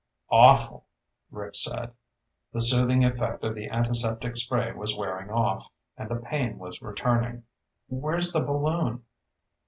"Awful," 0.31 0.87
Rick 1.29 1.53
said. 1.53 1.93
The 2.53 2.59
soothing 2.59 3.05
effect 3.05 3.43
of 3.43 3.53
the 3.53 3.67
antiseptic 3.69 4.35
spray 4.35 4.71
was 4.71 4.97
wearing 4.97 5.29
off 5.29 5.67
and 5.95 6.09
the 6.09 6.15
pain 6.15 6.57
was 6.57 6.81
returning. 6.81 7.43
"Where's 7.87 8.31
the 8.31 8.41
balloon?" 8.41 9.03